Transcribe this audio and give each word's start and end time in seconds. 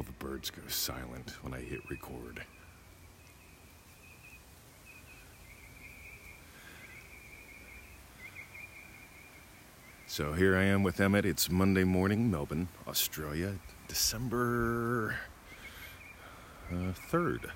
all 0.00 0.04
the 0.04 0.24
birds 0.24 0.48
go 0.48 0.62
silent 0.66 1.36
when 1.42 1.52
I 1.52 1.60
hit 1.60 1.80
record. 1.90 2.40
So 10.06 10.32
here 10.32 10.56
I 10.56 10.62
am 10.62 10.82
with 10.82 10.98
Emmett. 11.02 11.26
It's 11.26 11.50
Monday 11.50 11.84
morning, 11.84 12.30
Melbourne, 12.30 12.68
Australia, 12.88 13.56
December 13.88 15.16
uh, 16.70 16.94
3rd. 17.10 17.50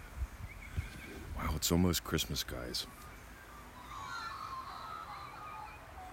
Wow, 1.38 1.55
it's 1.56 1.73
almost 1.73 2.05
Christmas, 2.05 2.45
guys. 2.45 2.87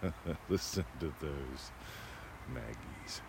Listen 0.50 0.86
to 1.02 1.14
those 1.20 1.72
Maggies. 2.54 3.22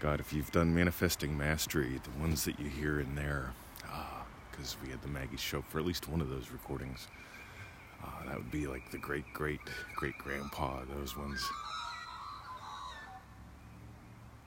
God, 0.00 0.20
if 0.20 0.32
you've 0.32 0.52
done 0.52 0.72
Manifesting 0.72 1.36
Mastery, 1.36 2.00
the 2.04 2.20
ones 2.20 2.44
that 2.44 2.60
you 2.60 2.66
hear 2.68 3.00
in 3.00 3.16
there, 3.16 3.52
because 4.50 4.76
ah, 4.78 4.84
we 4.84 4.90
had 4.90 5.02
the 5.02 5.08
Maggie 5.08 5.36
show 5.36 5.60
for 5.62 5.80
at 5.80 5.84
least 5.84 6.08
one 6.08 6.20
of 6.20 6.28
those 6.28 6.50
recordings, 6.52 7.08
uh, 8.04 8.26
that 8.26 8.36
would 8.36 8.50
be 8.52 8.68
like 8.68 8.92
the 8.92 8.98
great, 8.98 9.24
great, 9.32 9.60
great 9.96 10.16
grandpa, 10.18 10.82
those 10.96 11.16
ones. 11.16 11.44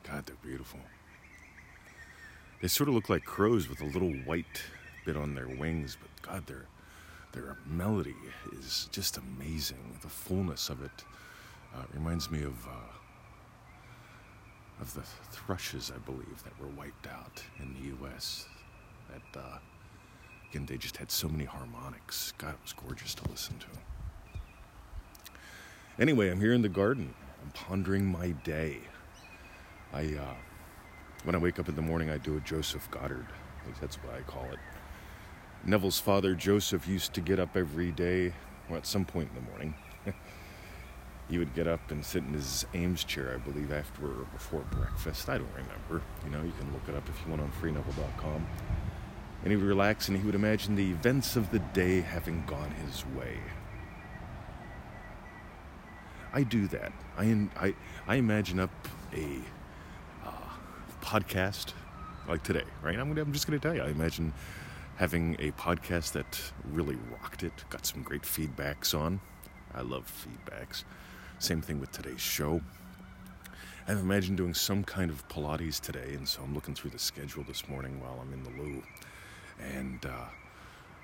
God, 0.10 0.26
they're 0.26 0.38
beautiful. 0.42 0.80
They 2.62 2.70
sort 2.70 2.88
of 2.88 2.96
look 2.96 3.10
like 3.10 3.26
crows 3.26 3.68
with 3.68 3.82
a 3.82 3.86
little 3.86 4.14
white 4.24 4.64
bit 5.06 5.18
on 5.18 5.36
their 5.36 5.50
wings, 5.50 5.98
but 6.00 6.30
God, 6.32 6.48
their 6.48 6.66
their 7.34 7.58
melody 7.66 8.16
is 8.58 8.90
just 8.92 9.18
amazing. 9.18 9.98
The 10.02 10.10
fullness 10.10 10.70
of 10.70 10.84
it 10.84 11.04
uh, 11.74 11.84
reminds 11.94 12.30
me 12.30 12.44
of 12.44 12.66
uh, 12.68 12.72
of 14.82 14.94
the 14.96 15.04
thrushes, 15.32 15.92
I 15.96 16.00
believe, 16.00 16.44
that 16.44 16.60
were 16.60 16.68
wiped 16.68 17.08
out 17.08 17.44
in 17.60 17.74
the 17.76 17.88
U.S. 18.08 18.48
That 19.10 19.40
uh, 19.40 19.58
again, 20.50 20.66
they 20.66 20.78
just 20.78 20.98
had 20.98 21.12
so 21.12 21.30
many 21.30 21.46
harmonics. 21.46 22.34
God, 22.38 22.56
it 22.56 22.60
was 22.64 22.74
gorgeous 22.74 23.14
to 23.16 23.30
listen 23.30 23.56
to. 23.60 23.68
Anyway, 26.00 26.30
I'm 26.30 26.40
here 26.40 26.54
in 26.54 26.62
the 26.62 26.70
garden. 26.70 27.14
I'm 27.44 27.52
pondering 27.52 28.06
my 28.06 28.32
day. 28.32 28.80
I, 29.94 30.16
uh, 30.16 30.36
when 31.24 31.36
I 31.36 31.38
wake 31.38 31.60
up 31.60 31.70
in 31.70 31.76
the 31.76 31.82
morning, 31.82 32.10
I 32.10 32.18
do 32.18 32.38
a 32.38 32.40
Joseph 32.40 32.90
Goddard. 32.92 33.28
At 33.62 33.68
least 33.68 33.82
that's 33.82 33.98
what 33.98 34.16
I 34.16 34.22
call 34.22 34.46
it. 34.52 34.60
Neville's 35.64 36.00
father, 36.00 36.34
Joseph, 36.34 36.88
used 36.88 37.14
to 37.14 37.22
get 37.22 37.40
up 37.40 37.56
every 37.56 37.92
day, 37.92 38.34
or 38.70 38.78
at 38.78 38.88
some 38.88 39.06
point 39.06 39.30
in 39.30 39.36
the 39.36 39.50
morning. 39.52 39.76
he 41.32 41.38
would 41.38 41.56
get 41.56 41.66
up 41.66 41.92
and 41.92 42.06
sit 42.06 42.26
in 42.26 42.34
his 42.34 42.66
Ames 42.74 43.06
chair, 43.06 43.34
I 43.34 43.38
believe, 43.50 43.72
after 43.72 44.06
or 44.06 44.26
before 44.34 44.66
breakfast. 44.70 45.30
I 45.30 45.38
don't 45.38 45.50
remember. 45.56 46.06
You 46.26 46.30
know, 46.30 46.44
you 46.44 46.52
can 46.60 46.74
look 46.74 46.82
it 46.90 46.94
up 46.94 47.08
if 47.08 47.16
you 47.24 47.32
want 47.32 47.42
on 47.42 47.50
freeneville.com. 47.54 48.46
And 49.44 49.52
he 49.52 49.56
would 49.56 49.66
relax 49.66 50.10
and 50.10 50.18
he 50.18 50.26
would 50.26 50.36
imagine 50.36 50.76
the 50.76 50.92
events 50.92 51.38
of 51.38 51.50
the 51.52 51.60
day 51.60 52.02
having 52.02 52.44
gone 52.46 52.72
his 52.86 53.06
way. 53.18 53.38
I 56.34 56.44
do 56.44 56.68
that. 56.68 56.92
I, 57.18 57.24
in, 57.24 57.50
I, 57.56 57.76
I 58.08 58.16
imagine 58.16 58.60
up 58.60 58.88
a 59.14 59.40
uh, 60.26 60.32
podcast 61.02 61.72
like 62.28 62.44
today, 62.44 62.66
right? 62.84 63.00
I'm, 63.00 63.08
gonna, 63.08 63.22
I'm 63.22 63.32
just 63.32 63.48
going 63.48 63.58
to 63.58 63.66
tell 63.66 63.74
you, 63.74 63.84
I 63.84 63.90
imagine 63.90 64.34
having 64.98 65.38
a 65.40 65.52
podcast 65.52 66.12
that 66.12 66.52
really 66.74 66.98
rocked 67.10 67.44
it, 67.44 67.54
got 67.70 67.86
some 67.86 68.04
great 68.04 68.24
feedbacks 68.24 68.94
on. 68.94 69.22
I 69.74 69.82
love 69.82 70.12
feedbacks. 70.12 70.84
Same 71.42 71.60
thing 71.60 71.80
with 71.80 71.92
today's 71.92 72.22
show. 72.22 72.62
I've 73.88 73.98
imagined 73.98 74.38
doing 74.38 74.54
some 74.54 74.84
kind 74.84 75.10
of 75.10 75.28
Pilates 75.28 75.80
today, 75.80 76.14
and 76.14 76.28
so 76.28 76.44
I'm 76.44 76.54
looking 76.54 76.76
through 76.76 76.92
the 76.92 77.00
schedule 77.00 77.44
this 77.44 77.68
morning 77.68 78.00
while 78.00 78.20
I'm 78.22 78.32
in 78.32 78.44
the 78.44 78.62
loo. 78.62 78.84
And 79.60 80.06
uh, 80.06 80.28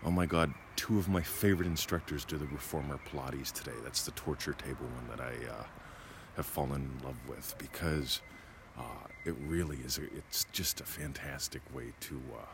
oh 0.05 0.11
my 0.11 0.27
God, 0.27 0.53
two 0.75 0.99
of 0.99 1.09
my 1.09 1.23
favorite 1.23 1.65
instructors 1.65 2.23
do 2.23 2.37
the 2.37 2.45
Reformer 2.45 2.99
Pilates 3.09 3.51
today. 3.51 3.75
That's 3.83 4.03
the 4.03 4.11
torture 4.11 4.53
table 4.53 4.85
one 4.85 5.17
that 5.17 5.25
I 5.25 5.33
uh, 5.51 5.63
have 6.35 6.45
fallen 6.45 6.87
in 6.99 7.03
love 7.03 7.17
with 7.27 7.55
because 7.57 8.21
uh, 8.77 9.07
it 9.25 9.33
really 9.47 9.77
is. 9.77 9.97
A, 9.97 10.03
it's 10.15 10.45
just 10.51 10.81
a 10.81 10.85
fantastic 10.85 11.63
way 11.73 11.93
to 12.01 12.21
uh, 12.39 12.45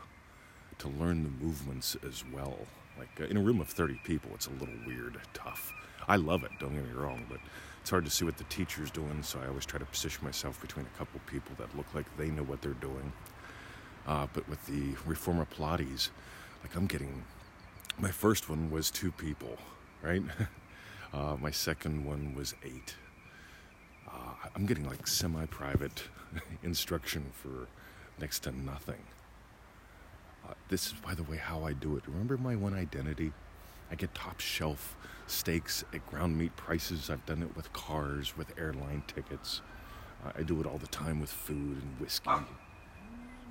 to 0.78 0.88
learn 0.88 1.22
the 1.22 1.44
movements 1.44 1.98
as 2.02 2.24
well. 2.32 2.56
Like 2.98 3.20
uh, 3.20 3.24
in 3.24 3.36
a 3.36 3.42
room 3.42 3.60
of 3.60 3.68
30 3.68 4.00
people, 4.04 4.30
it's 4.32 4.46
a 4.46 4.52
little 4.52 4.74
weird, 4.86 5.20
tough. 5.34 5.70
I 6.08 6.16
love 6.16 6.44
it, 6.44 6.50
don't 6.58 6.74
get 6.74 6.84
me 6.86 6.92
wrong, 6.92 7.26
but 7.28 7.40
it's 7.84 7.90
hard 7.90 8.06
to 8.06 8.10
see 8.10 8.24
what 8.24 8.38
the 8.38 8.44
teacher's 8.44 8.90
doing, 8.90 9.22
so 9.22 9.38
I 9.44 9.48
always 9.48 9.66
try 9.66 9.78
to 9.78 9.84
position 9.84 10.24
myself 10.24 10.58
between 10.58 10.86
a 10.86 10.98
couple 10.98 11.20
people 11.26 11.54
that 11.58 11.76
look 11.76 11.84
like 11.92 12.06
they 12.16 12.30
know 12.30 12.42
what 12.42 12.62
they're 12.62 12.72
doing. 12.72 13.12
Uh, 14.06 14.26
but 14.32 14.48
with 14.48 14.64
the 14.64 14.96
Reformer 15.04 15.44
Pilates, 15.44 16.08
like 16.62 16.74
I'm 16.76 16.86
getting, 16.86 17.24
my 17.98 18.10
first 18.10 18.48
one 18.48 18.70
was 18.70 18.90
two 18.90 19.12
people, 19.12 19.58
right? 20.00 20.22
uh, 21.12 21.36
my 21.38 21.50
second 21.50 22.06
one 22.06 22.34
was 22.34 22.54
eight. 22.64 22.94
Uh, 24.08 24.48
I'm 24.56 24.64
getting 24.64 24.88
like 24.88 25.06
semi 25.06 25.44
private 25.44 26.04
instruction 26.62 27.26
for 27.34 27.68
next 28.18 28.44
to 28.44 28.58
nothing. 28.58 29.02
Uh, 30.48 30.54
this 30.70 30.86
is, 30.86 30.94
by 30.94 31.12
the 31.12 31.24
way, 31.24 31.36
how 31.36 31.64
I 31.64 31.74
do 31.74 31.98
it. 31.98 32.04
Remember 32.06 32.38
my 32.38 32.56
one 32.56 32.72
identity? 32.72 33.34
I 33.90 33.94
get 33.94 34.14
top 34.14 34.40
shelf 34.40 34.96
steaks 35.26 35.84
at 35.92 36.06
ground 36.06 36.36
meat 36.36 36.54
prices. 36.56 37.10
I've 37.10 37.24
done 37.26 37.42
it 37.42 37.56
with 37.56 37.72
cars, 37.72 38.36
with 38.36 38.52
airline 38.58 39.02
tickets. 39.06 39.60
Uh, 40.24 40.32
I 40.36 40.42
do 40.42 40.60
it 40.60 40.66
all 40.66 40.78
the 40.78 40.86
time 40.86 41.20
with 41.20 41.30
food 41.30 41.82
and 41.82 42.00
whiskey 42.00 42.30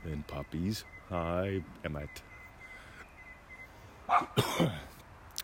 and 0.03 0.25
puppies. 0.27 0.85
Hi, 1.09 1.61
Emmett. 1.83 2.21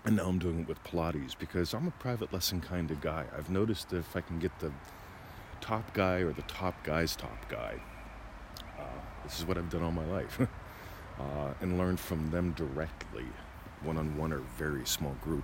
and 0.05 0.15
now 0.15 0.27
I'm 0.27 0.39
doing 0.39 0.61
it 0.61 0.67
with 0.67 0.83
Pilates 0.83 1.37
because 1.37 1.73
I'm 1.73 1.87
a 1.87 1.91
private 1.91 2.33
lesson 2.33 2.61
kind 2.61 2.91
of 2.91 3.01
guy. 3.01 3.25
I've 3.37 3.49
noticed 3.49 3.89
that 3.89 3.97
if 3.97 4.15
I 4.15 4.21
can 4.21 4.39
get 4.39 4.57
the 4.59 4.71
top 5.61 5.93
guy 5.93 6.17
or 6.17 6.33
the 6.33 6.41
top 6.43 6.83
guy's 6.83 7.15
top 7.15 7.49
guy, 7.49 7.79
uh, 8.79 8.83
this 9.23 9.39
is 9.39 9.45
what 9.45 9.57
I've 9.57 9.69
done 9.69 9.83
all 9.83 9.91
my 9.91 10.05
life. 10.05 10.39
uh, 11.19 11.53
and 11.61 11.77
learn 11.77 11.97
from 11.97 12.31
them 12.31 12.53
directly, 12.53 13.25
one 13.83 13.97
on 13.97 14.17
one 14.17 14.33
or 14.33 14.41
very 14.57 14.85
small 14.85 15.15
group, 15.21 15.43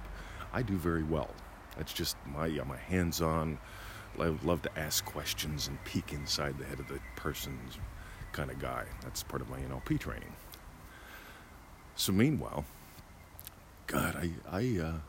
I 0.53 0.61
do 0.61 0.77
very 0.77 1.03
well. 1.03 1.29
That's 1.77 1.93
just 1.93 2.17
my 2.25 2.47
I'm 2.47 2.71
a 2.71 2.77
hands-on. 2.77 3.57
I 4.19 4.27
love 4.43 4.61
to 4.61 4.79
ask 4.79 5.03
questions 5.03 5.67
and 5.67 5.83
peek 5.83 6.13
inside 6.13 6.57
the 6.57 6.65
head 6.65 6.79
of 6.79 6.87
the 6.87 6.99
person's 7.17 7.77
kind 8.31 8.49
of 8.49 8.59
guy. 8.59 8.85
That's 9.01 9.23
part 9.23 9.41
of 9.41 9.49
my 9.49 9.59
NLP 9.59 9.99
training. 9.99 10.33
So 11.95 12.11
meanwhile, 12.11 12.65
God, 13.87 14.15
I 14.15 14.31
I 14.49 14.79
uh, 14.81 14.99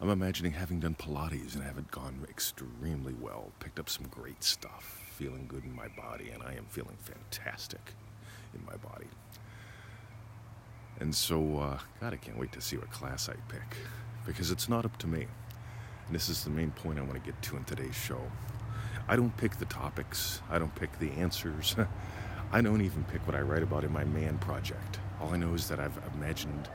I'm 0.00 0.10
imagining 0.10 0.52
having 0.52 0.78
done 0.80 0.94
Pilates 0.94 1.54
and 1.54 1.64
have 1.64 1.78
it 1.78 1.90
gone 1.90 2.24
extremely 2.28 3.14
well. 3.14 3.50
Picked 3.58 3.80
up 3.80 3.90
some 3.90 4.06
great 4.08 4.44
stuff, 4.44 5.02
feeling 5.10 5.46
good 5.48 5.64
in 5.64 5.74
my 5.74 5.88
body, 5.88 6.30
and 6.30 6.42
I 6.42 6.54
am 6.54 6.66
feeling 6.68 6.96
fantastic 7.00 7.94
in 8.54 8.64
my 8.64 8.76
body. 8.76 9.06
And 11.00 11.14
so, 11.14 11.58
uh, 11.58 11.78
God, 12.00 12.12
I 12.12 12.16
can't 12.16 12.38
wait 12.38 12.52
to 12.52 12.60
see 12.60 12.76
what 12.76 12.90
class 12.90 13.28
I 13.28 13.34
pick 13.48 13.76
because 14.26 14.50
it's 14.50 14.68
not 14.68 14.84
up 14.84 14.96
to 14.98 15.06
me. 15.06 15.26
And 16.06 16.14
this 16.14 16.28
is 16.28 16.44
the 16.44 16.50
main 16.50 16.70
point 16.70 16.98
I 16.98 17.02
want 17.02 17.14
to 17.14 17.20
get 17.20 17.40
to 17.42 17.56
in 17.56 17.64
today's 17.64 17.94
show. 17.94 18.20
I 19.06 19.16
don't 19.16 19.34
pick 19.36 19.56
the 19.56 19.64
topics, 19.66 20.42
I 20.50 20.58
don't 20.58 20.74
pick 20.74 20.98
the 20.98 21.10
answers. 21.12 21.76
I 22.52 22.62
don't 22.62 22.80
even 22.80 23.04
pick 23.04 23.26
what 23.26 23.36
I 23.36 23.40
write 23.40 23.62
about 23.62 23.84
in 23.84 23.92
my 23.92 24.04
man 24.04 24.38
project. 24.38 24.98
All 25.20 25.34
I 25.34 25.36
know 25.36 25.54
is 25.54 25.68
that 25.68 25.78
I've 25.78 25.98
imagined 26.14 26.68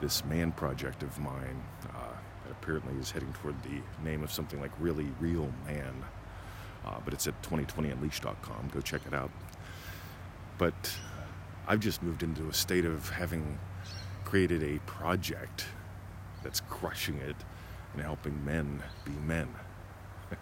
this 0.00 0.24
man 0.24 0.52
project 0.52 1.02
of 1.02 1.18
mine 1.18 1.62
uh, 1.88 2.12
that 2.44 2.52
apparently 2.52 2.94
is 3.00 3.10
heading 3.10 3.32
toward 3.34 3.54
the 3.62 3.80
name 4.04 4.22
of 4.22 4.30
something 4.30 4.60
like 4.60 4.70
Really 4.78 5.06
Real 5.20 5.50
Man. 5.66 5.94
Uh, 6.84 7.00
but 7.04 7.14
it's 7.14 7.26
at 7.26 7.40
2020unleashed.com. 7.42 8.70
Go 8.72 8.80
check 8.82 9.00
it 9.06 9.14
out. 9.14 9.30
But 10.58 10.94
I've 11.66 11.80
just 11.80 12.02
moved 12.02 12.22
into 12.22 12.46
a 12.48 12.52
state 12.52 12.84
of 12.84 13.08
having 13.08 13.58
created 14.24 14.62
a 14.62 14.78
project 14.80 15.64
that's 16.42 16.60
crushing 16.60 17.16
it 17.18 17.36
and 17.94 18.02
helping 18.02 18.44
men 18.44 18.82
be 19.04 19.12
men. 19.26 19.48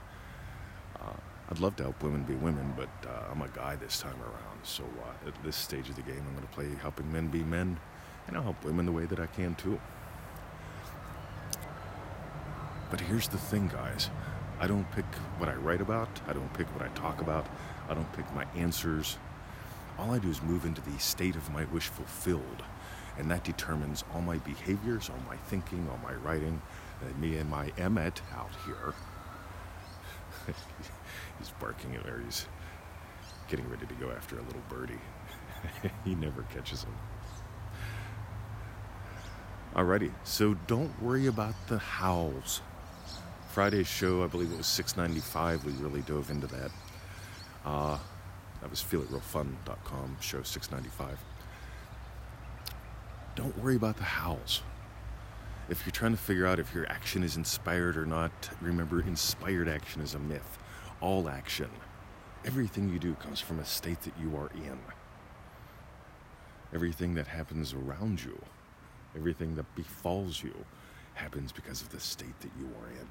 uh, 1.01 1.13
I'd 1.49 1.61
love 1.61 1.77
to 1.77 1.85
help 1.85 2.03
women 2.03 2.25
be 2.25 2.35
women, 2.35 2.75
but 2.77 2.89
uh, 3.09 3.31
I'm 3.31 3.41
a 3.43 3.49
guy 3.49 3.77
this 3.77 4.01
time 4.01 4.21
around. 4.21 4.65
So 4.65 4.83
uh, 4.83 5.29
at 5.29 5.45
this 5.45 5.55
stage 5.55 5.89
of 5.89 5.95
the 5.95 6.03
game, 6.03 6.25
I'm 6.27 6.35
going 6.35 6.47
to 6.47 6.55
play 6.55 6.69
helping 6.81 7.13
men 7.13 7.29
be 7.29 7.45
men, 7.45 7.79
and 8.27 8.37
I'll 8.37 8.43
help 8.43 8.65
women 8.65 8.85
the 8.85 8.93
way 8.93 9.05
that 9.05 9.21
I 9.21 9.27
can 9.27 9.55
too. 9.55 9.81
But 12.91 13.01
here's 13.01 13.29
the 13.29 13.39
thing, 13.39 13.69
guys. 13.69 14.11
I 14.59 14.67
don't 14.67 14.91
pick 14.91 15.07
what 15.39 15.49
I 15.49 15.55
write 15.55 15.81
about. 15.81 16.09
I 16.27 16.33
don't 16.33 16.53
pick 16.55 16.67
what 16.75 16.83
I 16.83 16.89
talk 16.95 17.21
about. 17.21 17.47
I 17.89 17.95
don't 17.95 18.13
pick 18.13 18.33
my 18.35 18.45
answers 18.57 19.19
all 19.99 20.11
I 20.13 20.19
do 20.19 20.29
is 20.29 20.43
move 20.43 20.65
into 20.65 20.81
the 20.81 20.99
state 20.99 21.37
of 21.37 21.53
my 21.53 21.65
wish 21.67 21.89
fulfilled. 21.89 22.63
And 23.19 23.31
that 23.31 23.45
determines 23.45 24.05
all 24.15 24.23
my 24.23 24.39
behaviors, 24.39 25.11
all 25.11 25.21
my 25.29 25.37
thinking, 25.37 25.87
all 25.91 26.01
my 26.03 26.15
writing. 26.15 26.61
And 27.05 27.19
me 27.19 27.37
and 27.37 27.51
my 27.51 27.73
Emmet 27.77 28.21
out 28.35 28.51
here. 28.65 28.95
he's 31.39 31.51
barking 31.61 31.95
at 31.97 32.03
her. 32.05 32.21
He's 32.25 32.47
getting 33.49 33.69
ready 33.69 33.87
to 33.87 33.95
go 33.95 34.11
after 34.11 34.39
a 34.39 34.43
little 34.43 34.63
birdie. 34.69 34.99
he 36.05 36.15
never 36.15 36.43
catches 36.55 36.85
him. 36.85 36.95
Alrighty, 39.75 40.13
so 40.25 40.55
don't 40.67 41.03
worry 41.03 41.27
about 41.27 41.55
the 41.69 41.79
howls. 41.79 42.61
Friday's 43.53 43.87
show, 43.87 44.23
I 44.23 44.27
believe 44.27 44.53
it 44.53 44.57
was 44.57 44.67
695. 44.67 45.65
We 45.65 45.73
really 45.73 46.03
dove 46.03 46.31
into 46.31 46.47
that. 46.49 46.71
Uh, 47.65 47.99
that 48.63 48.71
was 48.71 48.81
feelitrealfun.com, 48.81 50.17
show 50.21 50.43
695. 50.43 51.19
Don't 53.35 53.59
worry 53.59 53.77
about 53.77 53.97
the 53.97 54.05
howls. 54.05 54.63
If 55.69 55.85
you're 55.85 55.93
trying 55.93 56.13
to 56.13 56.19
figure 56.19 56.47
out 56.47 56.61
if 56.61 56.73
your 56.73 56.89
action 56.89 57.25
is 57.25 57.37
inspired 57.37 57.97
or 57.97 58.07
not, 58.07 58.31
remember 58.61 59.01
inspired 59.01 59.69
action 59.69 60.01
is 60.01 60.15
a 60.15 60.19
myth. 60.19 60.59
All 61.01 61.29
action, 61.29 61.71
everything 62.45 62.89
you 62.89 63.01
do 63.01 63.15
comes 63.15 63.41
from 63.41 63.59
a 63.59 63.65
state 63.65 64.01
that 64.03 64.15
you 64.21 64.37
are 64.37 64.51
in. 64.55 64.79
Everything 66.73 67.15
that 67.15 67.27
happens 67.27 67.75
around 67.75 68.23
you, 68.23 68.41
everything 69.17 69.57
that 69.57 69.75
befalls 69.75 70.43
you, 70.43 70.55
happens 71.15 71.51
because 71.51 71.83
of 71.83 71.91
the 71.91 72.01
state 72.01 72.39
that 72.41 72.51
you 72.59 72.67
are 72.81 72.91
in. 72.91 73.09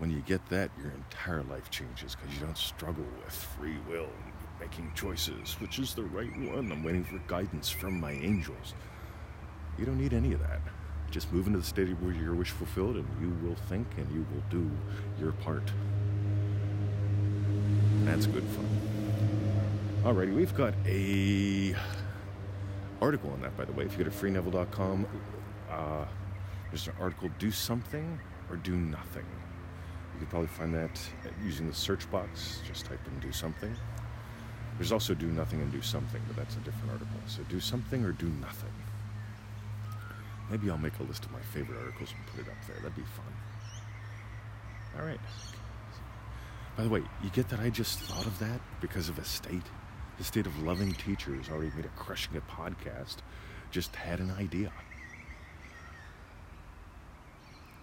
When 0.00 0.10
you 0.10 0.20
get 0.20 0.40
that, 0.48 0.70
your 0.82 0.92
entire 0.92 1.42
life 1.42 1.70
changes 1.70 2.16
because 2.16 2.34
you 2.34 2.46
don't 2.46 2.56
struggle 2.56 3.04
with 3.22 3.34
free 3.34 3.76
will 3.86 4.08
and 4.24 4.32
making 4.58 4.90
choices, 4.94 5.56
which 5.60 5.78
is 5.78 5.92
the 5.92 6.04
right 6.04 6.34
one. 6.50 6.72
I'm 6.72 6.82
waiting 6.82 7.04
for 7.04 7.18
guidance 7.26 7.68
from 7.68 8.00
my 8.00 8.12
angels. 8.12 8.72
You 9.78 9.84
don't 9.84 9.98
need 9.98 10.14
any 10.14 10.32
of 10.32 10.40
that. 10.40 10.62
Just 11.10 11.30
move 11.34 11.48
into 11.48 11.58
the 11.58 11.64
state 11.66 11.90
where 12.00 12.14
your 12.14 12.34
wish 12.34 12.48
fulfilled 12.48 12.96
and 12.96 13.06
you 13.20 13.28
will 13.46 13.56
think 13.68 13.86
and 13.98 14.10
you 14.10 14.24
will 14.32 14.42
do 14.48 14.70
your 15.20 15.32
part. 15.32 15.70
That's 18.04 18.24
good 18.24 18.44
fun. 18.44 18.80
Alrighty, 20.02 20.34
we've 20.34 20.54
got 20.54 20.72
a 20.86 21.76
article 23.02 23.32
on 23.32 23.42
that, 23.42 23.54
by 23.54 23.66
the 23.66 23.72
way. 23.72 23.84
If 23.84 23.98
you 23.98 24.04
go 24.04 24.04
to 24.04 24.16
freeneville.com, 24.16 25.06
uh, 25.70 26.06
there's 26.70 26.86
an 26.86 26.94
article, 26.98 27.28
Do 27.38 27.50
Something 27.50 28.18
or 28.48 28.56
Do 28.56 28.76
Nothing. 28.76 29.26
You 30.14 30.20
could 30.20 30.30
probably 30.30 30.48
find 30.48 30.74
that 30.74 31.00
using 31.42 31.66
the 31.66 31.74
search 31.74 32.10
box. 32.10 32.60
Just 32.66 32.86
type 32.86 33.00
in 33.06 33.20
Do 33.20 33.32
Something. 33.32 33.74
There's 34.76 34.92
also 34.92 35.14
Do 35.14 35.26
Nothing 35.26 35.60
and 35.60 35.70
Do 35.70 35.82
Something, 35.82 36.22
but 36.26 36.36
that's 36.36 36.56
a 36.56 36.60
different 36.60 36.90
article. 36.92 37.20
So 37.26 37.42
Do 37.48 37.60
Something 37.60 38.04
or 38.04 38.12
Do 38.12 38.28
Nothing. 38.40 38.72
Maybe 40.50 40.70
I'll 40.70 40.78
make 40.78 40.98
a 40.98 41.04
list 41.04 41.24
of 41.24 41.32
my 41.32 41.40
favorite 41.40 41.78
articles 41.78 42.12
and 42.16 42.26
put 42.26 42.46
it 42.46 42.50
up 42.50 42.56
there. 42.66 42.76
That'd 42.76 42.96
be 42.96 43.02
fun. 43.02 43.32
All 44.98 45.06
right. 45.06 45.20
By 46.76 46.82
the 46.84 46.88
way, 46.88 47.02
you 47.22 47.30
get 47.30 47.48
that 47.50 47.60
I 47.60 47.70
just 47.70 48.00
thought 48.00 48.26
of 48.26 48.38
that 48.38 48.60
because 48.80 49.08
of 49.08 49.18
a 49.18 49.24
state? 49.24 49.62
The 50.18 50.24
state 50.24 50.46
of 50.46 50.62
loving 50.62 50.92
teachers 50.92 51.48
already 51.48 51.70
made 51.76 51.84
a 51.84 51.88
crushing 51.88 52.34
it 52.34 52.42
podcast. 52.48 53.16
Just 53.70 53.94
had 53.94 54.18
an 54.18 54.30
idea. 54.32 54.72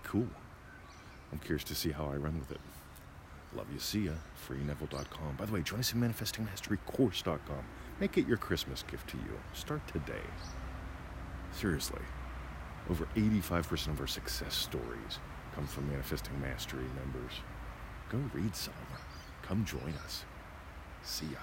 Cool. 0.04 0.28
I'm 1.32 1.40
curious 1.40 1.64
to 1.66 1.76
see 1.76 1.92
how 1.92 2.06
I 2.06 2.16
run 2.16 2.40
with 2.40 2.52
it. 2.52 2.62
Love 3.56 3.68
you. 3.72 3.80
See 3.80 4.06
ya. 4.06 4.14
FreeNeville.com. 4.48 5.36
By 5.38 5.46
the 5.46 5.54
way, 5.54 5.62
join 5.62 5.80
us 5.80 5.94
in 5.94 6.02
ManifestingMasteryCourse.com. 6.02 7.64
Make 8.00 8.18
it 8.18 8.28
your 8.28 8.38
Christmas 8.38 8.84
gift 8.84 9.10
to 9.10 9.18
you. 9.18 9.40
Start 9.54 9.82
today. 9.88 10.26
Seriously. 11.52 12.02
Over 12.90 13.08
85% 13.16 13.88
of 13.90 14.00
our 14.00 14.08
success 14.08 14.54
stories 14.56 15.20
come 15.56 15.66
from 15.66 15.90
Manifesting 15.90 16.40
Mastery 16.40 16.86
members. 16.96 17.34
Go 18.10 18.20
read 18.34 18.56
some. 18.56 18.74
Come 19.42 19.66
join 19.66 19.94
us. 20.06 20.24
See 21.04 21.26
ya. 21.26 21.40